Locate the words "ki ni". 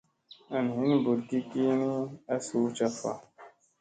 1.49-1.89